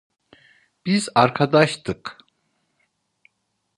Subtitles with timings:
[0.85, 2.17] Biz arkadaştık.